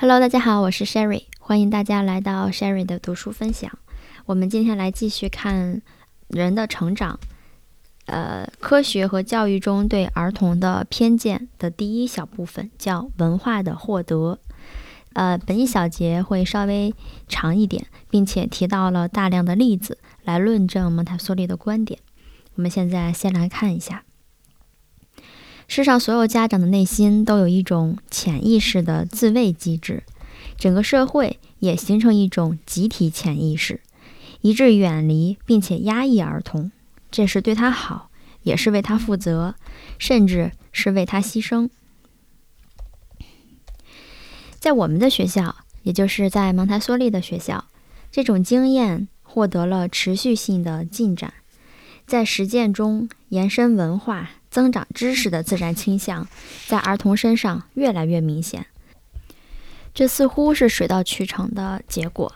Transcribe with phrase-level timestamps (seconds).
[0.00, 3.80] Hello，大家好，我是 Sherry，欢迎大家来到 Sherry 的读书分享。
[4.26, 5.82] 我们今天来继续看
[6.28, 7.18] 人的成长，
[8.06, 14.38] 呃，科学和教育中对儿童的偏见的第一小部分叫文化的获得。
[15.14, 16.94] 呃，本一小节会稍微
[17.26, 21.98] 长一点，并且提到了大量的例子来论证蒙台梭利的观点。
[22.54, 24.04] 我们现在先来看一下。
[25.68, 30.02] 世上所有家长的内心都有一种潜意识的自卫机制，
[30.56, 33.82] 整个社会也形成一种集体潜意识，
[34.40, 36.72] 一致远离并且压抑儿童，
[37.10, 38.10] 这是对他好，
[38.42, 39.54] 也是为他负责，
[39.98, 41.68] 甚至是为他牺牲。
[44.58, 47.66] 在我们的学校，也就是在蒙台梭利的学校，
[48.10, 51.34] 这种经验获得了持续性的进展，
[52.06, 54.30] 在实践中延伸文化。
[54.50, 56.26] 增长知识的自然倾向，
[56.66, 58.66] 在儿童身上越来越明显。
[59.94, 62.32] 这似乎是水到渠成的结果。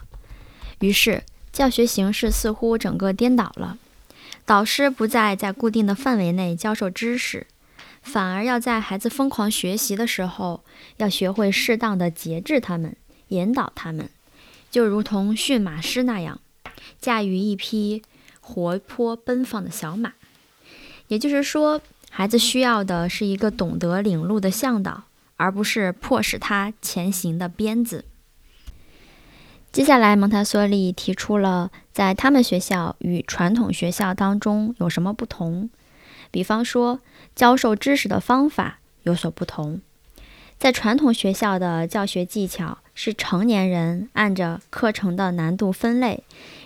[0.81, 3.79] 于是，教学形式似乎整个颠倒了。
[4.45, 7.47] 导师不再在固定的范围内教授知识，
[8.03, 10.65] 反而要在孩子疯狂学习的时候，
[10.97, 12.97] 要学会适当的节制他们，
[13.29, 14.11] 引导他们，
[14.71, 16.41] 就如同驯马师那样，
[17.01, 18.03] 驾驭一匹
[18.41, 20.15] 活泼奔放的小马。
[21.07, 21.81] 也就是说。
[22.15, 25.05] 孩子需要的是一个懂得领路的向导，
[25.39, 28.05] 而不是迫使他前行的鞭子。
[29.73, 35.71] 接下来，蒙台梭利提出了在他们学校与传统学校当中有什么不同，
[36.31, 37.01] 比方说
[37.35, 39.81] 教授知识的方法有所不同。
[40.59, 46.23] 在传统学校的教学技巧是成年人按着课程的难度分类，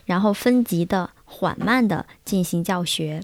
[0.06, 3.22] 然后分级的缓慢的进行教学，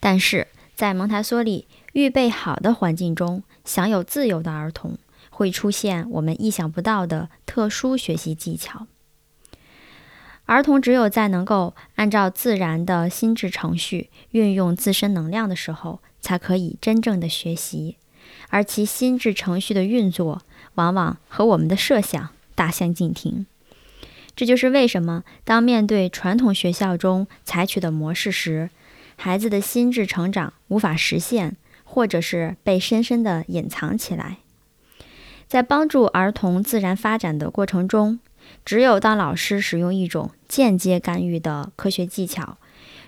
[0.00, 0.46] 但是。
[0.74, 4.98] 在蒙台梭利预备好的环境中，享有自由的儿童
[5.30, 8.86] 会出现我们意想不到的特殊学习技巧。
[10.46, 17.96] 儿童只有在能够按照自然的心智程序运用自身能量的时候，才可以真正的学习，
[18.48, 20.42] 而其心智程序的运作
[20.74, 23.46] 往往和我们的设想大相径庭。
[24.34, 28.70] 这就是为什么当面对传统学校中采取的模式时，
[29.24, 34.38] 孩子的心智成长无法实现，或者是被深深地隐藏起来。
[35.46, 38.18] 在帮助儿童自然发展的过程中，
[38.64, 42.58] 只有当老师使用一种间接干预的科学技巧，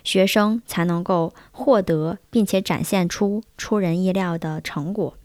[0.05, 5.17] 学生才能够获得并且展现出出人意料的成果。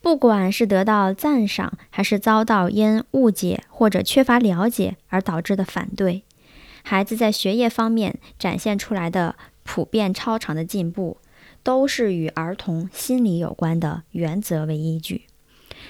[0.00, 6.22] 不管是得到赞赏，还是遭到因误解或者缺乏了解而导致的反对。
[6.88, 11.16] 孩子在学业方面展现出来的普遍超常的进步，
[11.64, 15.26] 都是与儿童心理有关的原则为依据。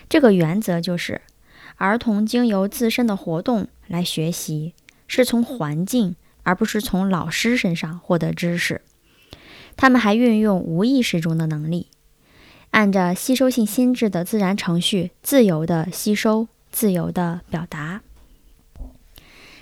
[0.09, 1.21] 这个原则就是，
[1.77, 4.73] 儿童经由自身的活动来学习，
[5.07, 8.81] 是从环境而不是从老师身上获得知识。
[9.77, 11.89] 他们还运用无意识中的能力，
[12.71, 18.01] 按着吸收性心智的自然程序，自由的吸收，自由的表达。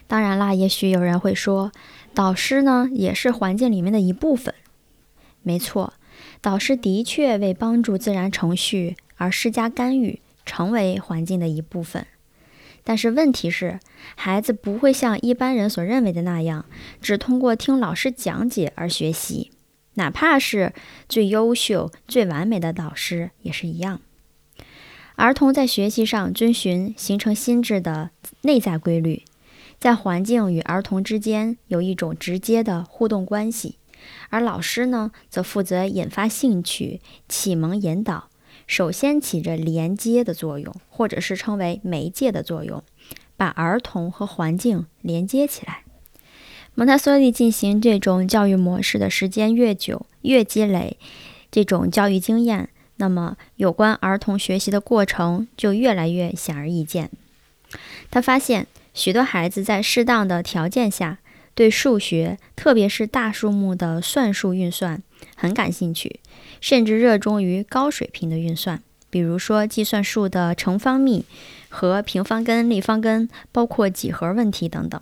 [0.06, 1.72] 当然啦，也许有人会说，
[2.12, 4.54] 导师呢也是环境里面的一部分。
[5.42, 5.94] 没错，
[6.40, 12.06] 导师的确为帮助自然程序而施加干预，成为环境的一部分。
[12.82, 13.80] 但是问题是，
[14.14, 16.66] 孩子不会像一般人所认为的那样，
[17.00, 19.52] 只通过听老师讲解而学习，
[19.94, 20.74] 哪怕是
[21.08, 24.00] 最优秀、最完美的导师也是一样。
[25.16, 28.10] 儿童在学习上遵循形成心智的
[28.42, 29.22] 内在规律。
[29.84, 33.76] 在环境与儿童之间有一种直接的互动关系，
[34.30, 38.30] 而老师呢，则负责引发兴趣、启蒙引导，
[38.66, 42.82] 首先起着连接的作用，或者是称为媒介的作用，
[43.36, 45.82] 把儿童和环境连接起来。
[46.74, 50.96] 蒙台梭利进行这种教育模式的时间越久，越积累
[51.50, 57.10] 这种教育经验，那么有关儿童学习的过程就越来越显而易见。
[58.10, 58.66] 他发现。
[58.94, 61.18] 许多孩子在适当的条件下，
[61.54, 65.02] 对数学，特别是大数目的算术运算
[65.36, 66.20] 很感兴趣，
[66.60, 68.80] 甚至热衷于高水平的运算，
[69.10, 71.24] 比如说计算数的乘方幂
[71.68, 75.00] 和平方根、立方根，包括几何问题等等。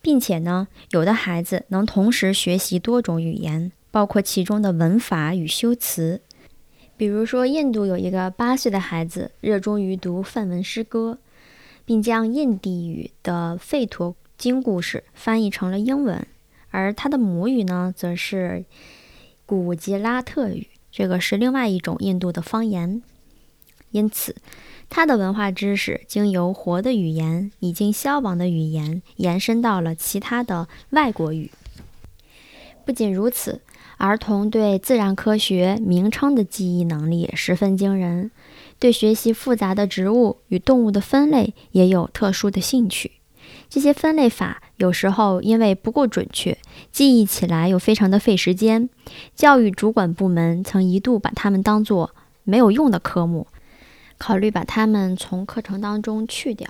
[0.00, 6.20] 并且呢，有的孩子能同时学习多种语言，包括其中的文法与修辞。
[6.96, 11.18] 比如说，印度有一个八岁的孩子，热衷于读梵文诗歌。
[11.84, 16.26] 并将印地语的吠陀经故事翻译成了英文，
[16.70, 18.64] 而他的母语呢，则是
[19.46, 23.02] 古吉拉特语，这个是另外一种印度的方言。
[23.90, 24.34] 因此，
[24.90, 31.52] 他的文化知识经由活的语言、已经消亡的语言，延伸到了其他的外国语。
[32.84, 33.60] 不仅如此，
[33.98, 38.32] 儿童对自然科学名称的记忆能力十分惊人，
[38.84, 43.12] 对学习复杂的植物与动物的分类也有特殊的兴趣。
[43.70, 46.58] 这些分类法有时候因为不够准确，
[46.92, 48.90] 记忆起来又非常的费时间。
[49.34, 53.46] 教育主管部门曾一度把它们当作没有用的科目，
[54.18, 56.68] 考虑把它们从课程当中去掉。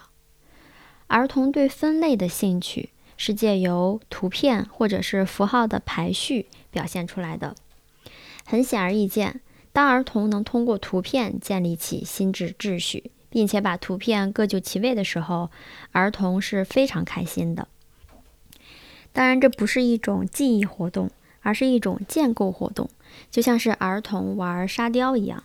[1.08, 2.90] 儿童对分类的兴趣。
[3.16, 7.54] 是借由图片或者是符号的排序表现出来的。
[8.44, 9.40] 很显而易见，
[9.74, 15.50] 当儿童能通过图片建立起心智秩序，并且把图片各就其位的时候，
[15.90, 17.66] 儿童是非常开心的。
[19.12, 21.10] 当然，这不是一种记忆活动，
[21.40, 22.88] 而是一种建构活动，
[23.32, 25.42] 就像是儿童玩沙雕一样。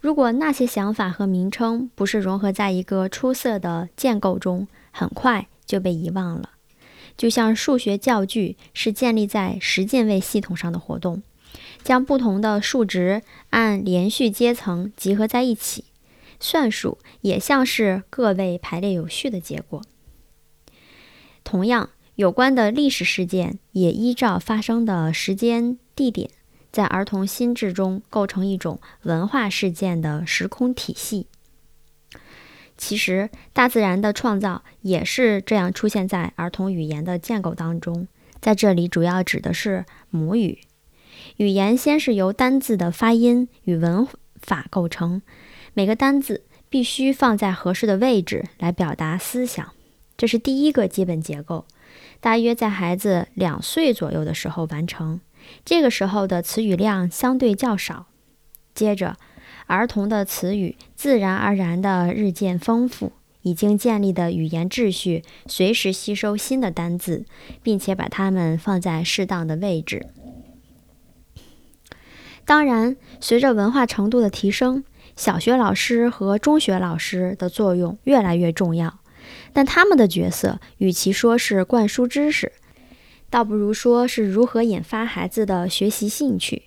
[0.00, 6.52] 如果那些想法和名称不是融合在一个出色的建构中，很快就被遗忘了。
[7.18, 11.22] 就像数学教具是建立在十进位系统上的活动，
[11.82, 15.84] 将不同的数值按连续阶层集合在一起，
[16.40, 19.82] 算术也像是个位排列有序的结果。
[21.44, 26.30] 同样，有关的历史事件也依照发生的时间、地点，
[26.70, 31.26] 在儿童心智中构成一种文化事件的时空体系。
[32.76, 38.08] 其实，大自然的创造也是这样出现在儿童语言的建构当中。
[38.40, 40.58] 在这里，主要指的是母语。
[41.36, 44.06] 语言先是由单字的发音与文
[44.40, 45.22] 法构成，
[45.74, 49.72] 每个单字必须放在合适的位置来表达思想，
[50.16, 51.66] 这是第一个基本结构。
[52.20, 55.20] 大约在孩子两岁左右的时候完成，
[55.64, 58.06] 这个时候的词语量相对较少。
[58.74, 59.16] 接着，
[59.66, 67.26] 儿童的词语自然而然地日渐丰富，已经建立的语言秩序随时吸收新的单字，
[67.62, 70.06] 并且把它们放在适当的位置。
[72.44, 74.84] 当然，随着文化程度的提升，
[75.16, 78.98] 小学老师和中学老师的作用越来越重要，
[79.52, 82.52] 但他们的角色与其说是灌输知识，
[83.30, 86.64] 倒不如说是如何引发孩子的学习兴趣。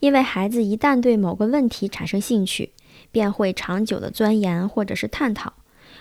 [0.00, 2.72] 因为孩子一旦对某个问题产生兴趣，
[3.10, 5.54] 便会长久的钻研或者是探讨。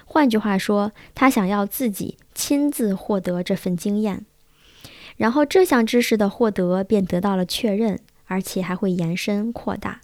[0.03, 4.25] 换句话说，他想要自己亲自获得这份经验，
[5.15, 10.01] 然后这项知识的获得便得到了确认，而且还会延伸扩大。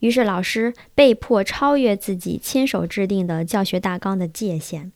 [0.00, 4.92] 于是老师被迫超越自己亲手制定的教学大纲的界限。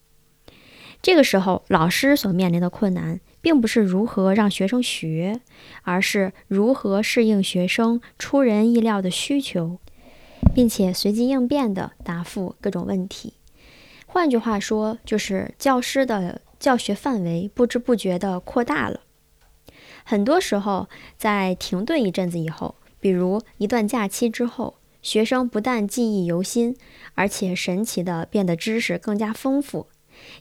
[1.00, 3.20] 这个时候，老师所面临的困难。
[3.46, 5.40] 并不是如何让学生学，
[5.82, 9.78] 而是如何适应学生出人意料的需求，
[10.52, 13.34] 并且随机应变地答复各种问题。
[14.04, 19.02] 换句话说，就是教师的教学范围不知不觉地扩大了。
[20.08, 20.88] 很多时候，
[21.18, 26.76] 在停顿一阵子以后，比如一段假期之后，学生不但记忆犹新，
[27.16, 29.88] 而且神奇地变得知识更加丰富。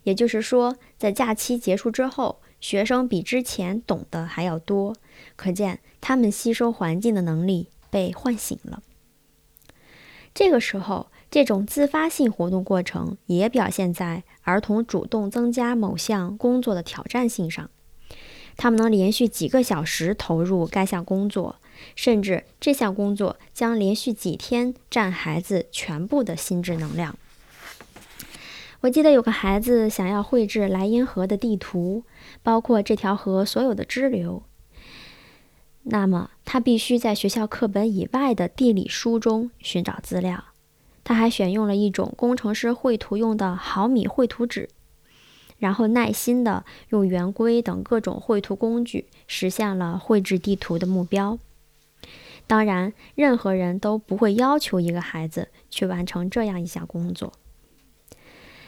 [0.03, 2.39] 也就是说，在假期结束之后。
[2.61, 4.95] 学生比之前懂得还要多，
[5.35, 8.81] 可见他们吸收环境的能力被唤醒了。
[10.33, 17.69] 这个时候，这种自发性活动过程也表现在儿童主动增加某项工作的挑战性上。
[18.57, 21.57] 他们能连续几个小时投入该项工作，
[21.95, 27.15] 甚至这项工作将连续几天占孩子全部的心智能量。
[28.81, 32.03] 我记得有个孩子想要绘制莱茵河的地图，
[32.43, 34.43] 包括这条河所有的支流。
[35.83, 40.45] 那么他必须在学校课本以外的地理书中寻找资料。
[41.03, 44.69] 他还选用了一种工程师绘图用的毫米绘图纸，
[45.57, 51.37] 然后耐心地用圆规等各种绘图工具实现了绘制地图的目标。
[52.47, 57.33] 当然，任何人都不会要求一个孩子去完成这样一项工作。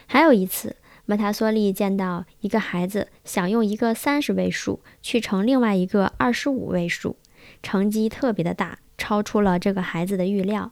[0.08, 7.18] 还有一次，蒙台梭利见到一个孩子想用一个三十位数去乘另外一个二十五位数，
[7.62, 10.72] 成绩特别的大，超出了这个孩子的预料。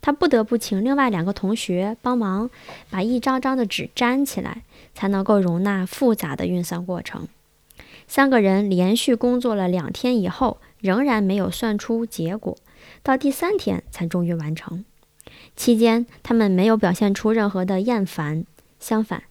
[0.00, 2.50] 他不得不请另外两个同学帮忙，
[2.88, 4.62] 把一张张的纸粘起来，
[4.94, 7.28] 才能够容纳复杂的运算过程。
[8.06, 12.56] 三个人连续工作了两天以后，仍然没有算出结果，
[13.02, 14.84] 到第三天才终于完成。
[15.54, 18.44] 期间，他们没有表现出任何的厌烦。
[18.80, 19.22] 相反，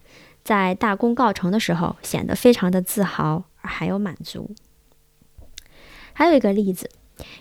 [0.44, 4.52] 在大功告成的时候，显得非常的自豪，而还有满足。
[6.14, 6.90] 还有一个例子，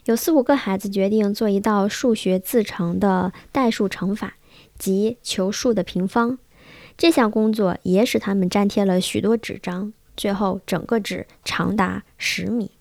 [0.07, 4.35] 有四五个孩子决定做一道数学自成的代数乘法，
[4.79, 6.39] 及求数的平方。
[6.97, 12.73] 这项工作也使他们粘贴了许多纸张，最后整个纸长达十米。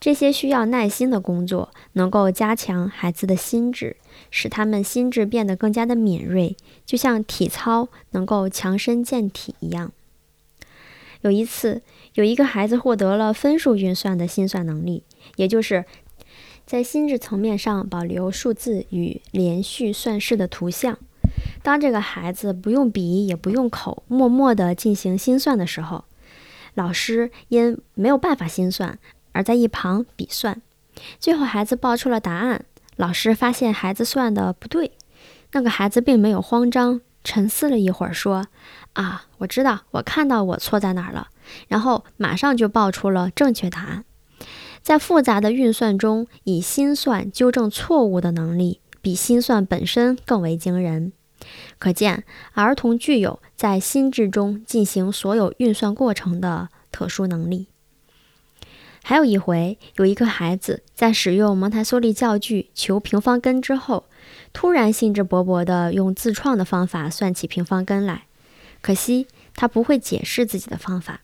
[0.00, 3.96] 这些需要耐心的工作，能够加强孩子的心智，
[4.32, 9.92] 使他们心智变得更加的敏锐，就像体操能够强身健体一样。
[11.22, 11.82] 有一次，
[12.14, 15.02] 有一个孩子获得了分数运算的心算能力，
[15.36, 15.84] 也就是
[16.66, 20.98] 在心智层面上保留数字与连续算式的图像。
[21.62, 26.04] 当这个孩子不用笔也不用口，默默地进行心算的时候，
[26.74, 28.98] 老师因没有办法心算。
[29.34, 30.60] 而在一旁比算，
[31.18, 32.66] 最后孩子报出了答案。
[32.96, 34.92] 老师发现孩子算的不对，
[35.52, 38.46] 那个孩子并没有慌张，沉思了一会儿，说
[38.94, 41.28] ：“啊，我知道，我看到我错在哪儿了。”
[41.68, 44.04] 然后马上就报出了正确答案。
[44.82, 51.12] 在复杂的运算中，以心算纠正错误的能力，比心算本身更为惊人。
[51.78, 57.68] 可见，儿童具有在心智中进行所有运算过程的特殊能力。
[59.04, 64.04] 还有一回，有一个孩子在使用蒙台梭利教具求平方根之后，
[64.52, 68.26] 突然兴致勃勃地用自创的方法算起平方根来。
[68.82, 71.22] 可惜他不会解释自己的方法。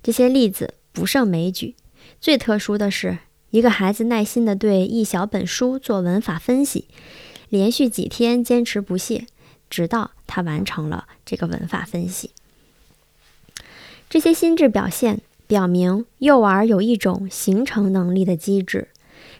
[0.00, 1.74] 这些例子不胜枚举。
[2.20, 3.18] 最特殊的是，
[3.50, 6.86] 一个孩子耐心地对一小本书做文法分析，
[7.48, 9.26] 连续几天坚持不懈，
[9.68, 12.30] 直到他完成了这个文法分析。
[14.08, 15.22] 这些心智表现。
[15.46, 18.86] 表明幼儿有一种形成能力的机制，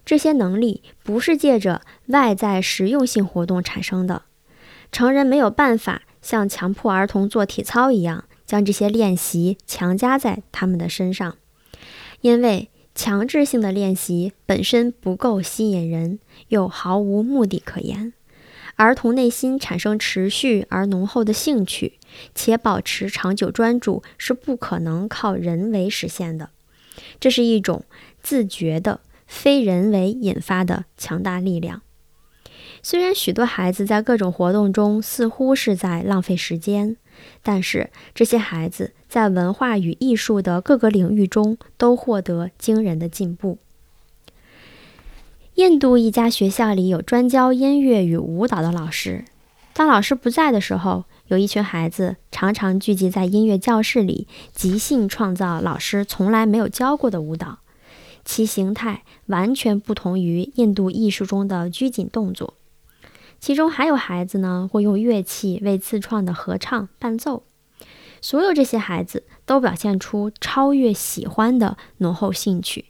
[0.05, 4.23] 这些能力不是借着外在实用性活动产生的。
[4.91, 11.37] 成人没有办法像强迫儿童做体操一样，将这些练习强加在他们的身上，
[12.21, 18.13] 因为强制性的练习本身不够吸引人，又毫无目的可言。
[18.77, 21.99] 儿童内心产生持续而浓厚的兴趣，
[22.35, 26.51] 且保持长久专注是不可能靠人为实现的。
[27.19, 27.85] 这是一种
[28.23, 31.83] 自觉的、非人为引发的强大力量。
[32.83, 36.97] 虽然许多孩子在各种活动中似乎是在浪费时间，
[37.43, 43.59] 但是这些孩子在文化与艺术的各个领域中都获得惊人的进步。
[45.57, 49.25] 印度一家学校里有专教音乐与舞蹈的老师。
[49.75, 57.59] 当老师不在的时候，有一群孩子常常聚集在音乐教室里，即兴创造老师从来没有教过的舞蹈，
[58.25, 62.55] 其形态完全不同于印度艺术中的拘谨动作。
[63.41, 67.45] 其中还有孩子呢，会用乐器为自创的合唱伴奏。
[68.21, 72.87] 所有这些孩子都表现出超越喜欢的浓厚兴趣。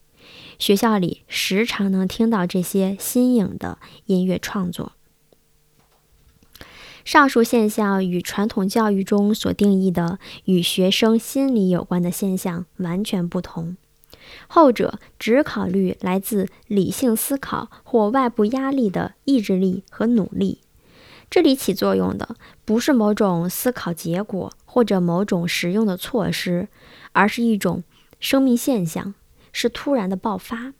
[0.58, 4.92] 学校里时常能听到这些新颖的音乐创作。
[7.04, 13.76] 上述现象与传统教育中所定义的与学生心理有关的现象完全不同。
[14.48, 20.60] 后者只考虑来自理性思考或外部压力的意志力和努力，
[21.28, 26.68] 这里起作用的不是某种思考结果或者某种实用的措施，
[27.12, 27.84] 而是一种
[28.18, 29.14] 生命现象。
[29.52, 30.74] 是突然的爆发，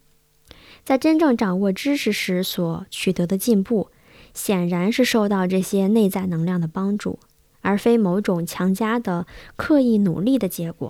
[0.85, 3.89] 在真正掌握知识时所取得的进步，
[4.33, 7.19] 显然是受到这些内在能量的帮助，
[7.59, 9.27] 而非某种强加的
[9.57, 10.89] 刻意努力的结果。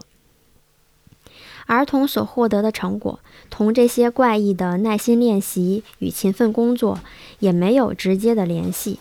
[1.67, 6.99] 儿童所获得的成果，同这些怪异的耐心练习与勤奋工作
[7.39, 8.99] 也没有直接的联系，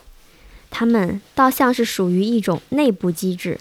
[0.71, 3.59] 他们倒像是属于一种内部机制，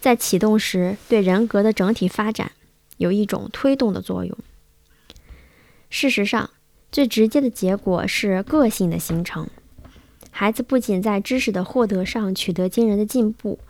[0.00, 2.52] 在启动时对人格的整体发展
[2.96, 4.36] 有一种推动的作用。
[5.90, 6.50] 事实上，
[6.90, 9.48] 最直接的结果是个性的形成。
[10.30, 13.60] 孩子不仅在知识的获得上取得惊人的进步，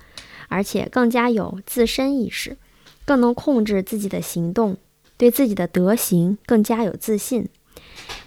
[0.49, 2.57] 而且更加有自身意识，
[3.05, 4.77] 更能控制自己的行动，
[5.17, 7.49] 对自己的德行更加有自信，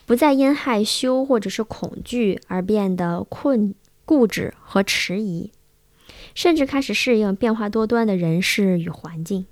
[0.05, 3.73] 不再因害羞或者是恐惧而变得困
[4.05, 5.51] 固执和迟疑，
[6.33, 9.45] 甚至开始适应变化多端的人事与环境。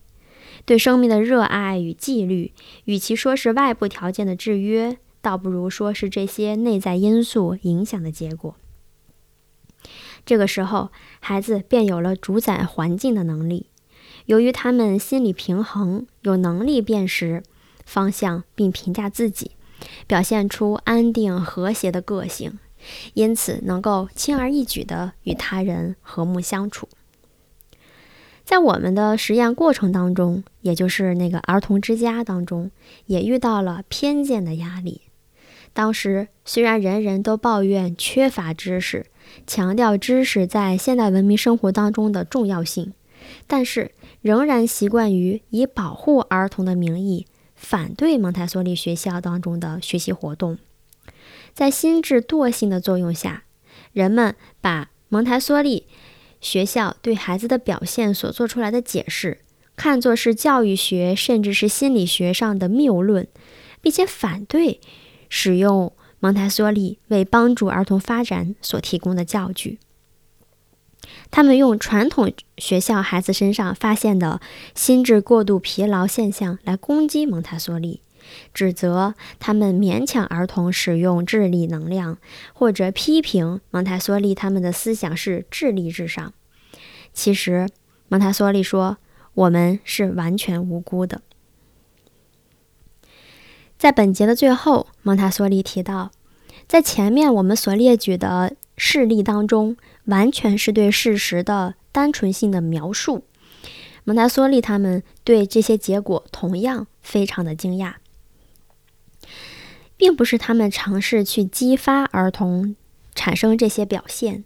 [0.64, 2.54] 对生命的热爱与纪律，
[2.86, 8.56] 与其说是外部条件的制约，倒不如说是这些内在因素影响的结果。
[10.26, 10.90] 这个时候，
[11.20, 13.68] 孩子便有了主宰环境的能力。
[14.26, 17.44] 由于他们心理平衡，有能力辨识
[17.86, 19.52] 方向并评价自己，
[20.08, 22.58] 表现出安定和谐的个性，
[23.14, 26.90] 因此能够轻而易举地与他人和睦相处。
[28.44, 32.70] 在我们的实验过程当中，也就是那个儿童之家当中，
[33.08, 35.02] 也遇到了偏见的压力。
[35.74, 39.08] 当时虽然人人都抱怨缺乏知识，
[39.46, 42.94] 强调知识在现代文明生活当中的重要性，
[43.48, 43.92] 但是
[44.26, 50.58] 仍然习惯于以保护儿童的名义反对蒙台梭利学校当中的学习活动。
[51.54, 53.44] 在心智惰性的作用下，
[53.94, 55.86] 人们把蒙台梭利
[56.42, 59.42] 学校对孩子的表现所做出来的解释，
[59.76, 63.28] 看作是教育学甚至是心理学上的谬论，
[63.80, 64.82] 并且反对
[65.30, 65.94] 使用。
[66.20, 69.78] 蒙台梭利为帮助儿童发展所提供的教具，
[71.32, 74.40] 他们用传统学校孩子身上发现的
[74.74, 78.02] 心智过度疲劳现象来攻击蒙台梭利，
[78.54, 82.18] 指责他们勉强儿童使用智力能量，
[82.54, 86.34] 或者批评蒙台梭利他们的思想是智力至上。
[87.14, 87.68] 其实，
[88.08, 88.98] 蒙台梭利说
[89.34, 91.22] ：“我们是完全无辜的。”
[93.78, 96.12] 在本节的最后，蒙台梭利提到，
[96.68, 103.26] 在前面我们所列举的事例当中，完全是对事实的单纯性的描述。
[104.04, 107.96] 蒙台梭利他们对这些结果同样非常的惊讶，
[109.98, 112.76] 并不是他们尝试去激发儿童
[113.16, 114.44] 产生这些表现，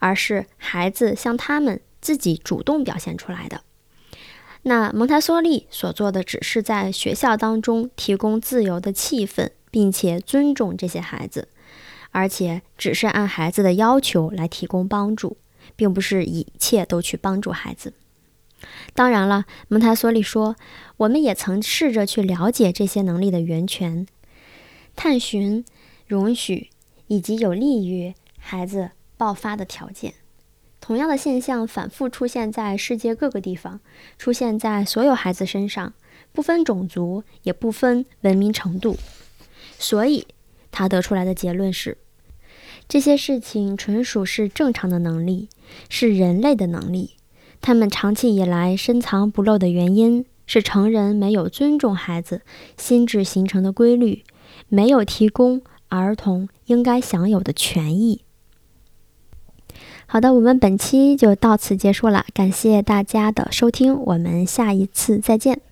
[0.00, 3.60] 而是孩子向他们自己主动表现出来的。
[4.62, 11.46] 那蒙台梭利所做的，只是在学校当中提供自由的气氛，并且尊重这些孩子，
[12.10, 15.36] 而且只是按孩子的要求来提供帮助，
[15.74, 17.92] 并不是一切都去帮助孩子。
[18.94, 20.56] 当然了，蒙台梭利说，
[20.96, 24.06] 我们也曾试着去了解这些能力的源泉，
[24.96, 25.64] 探寻、
[26.06, 26.70] 容许
[27.06, 30.14] 以及有利于孩子爆发的条件。
[30.80, 33.80] 同样的现象反复出现在世界各个地方，
[34.18, 35.92] 出现在所有孩子身上，
[36.32, 38.96] 不分种族，也不分文明程度。
[39.78, 40.26] 所以，
[40.78, 41.96] 他得出来的结论是：
[42.86, 45.48] 这些事情纯属是正常的能力，
[45.88, 47.12] 是人类的能力。
[47.62, 52.42] 他们长期以来深藏不露的原因是成人没有尊重孩子
[52.76, 54.22] 心智形成的规律，
[54.68, 58.20] 没有提供儿童应该享有的权益。
[60.06, 65.62] 好的，我们本期就到此结束了，感谢大家的收听，我们下一次再见。